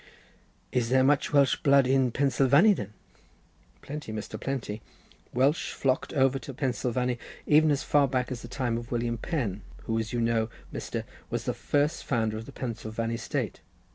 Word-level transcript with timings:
"Is 0.71 0.89
there 0.89 1.03
much 1.03 1.31
Welsh 1.31 1.57
blood 1.57 1.85
in 1.85 2.11
Pensilvany, 2.11 2.73
then?" 2.73 2.91
"Plenty, 3.83 4.11
Mr., 4.11 4.41
plenty. 4.41 4.81
Welsh 5.31 5.73
flocked 5.73 6.11
over 6.13 6.39
to 6.39 6.55
Pensilvany 6.55 7.19
even 7.45 7.69
as 7.69 7.83
far 7.83 8.07
back 8.07 8.31
as 8.31 8.41
the 8.41 8.47
time 8.47 8.79
of 8.79 8.91
William 8.91 9.19
Penn, 9.19 9.61
who, 9.83 9.99
as 9.99 10.11
you 10.11 10.19
know, 10.19 10.49
Mr., 10.73 11.03
was 11.29 11.43
the 11.43 11.53
first 11.53 12.03
founder 12.03 12.35
of 12.35 12.47
the 12.47 12.51
Pensilvany 12.51 13.15
State. 13.17 13.61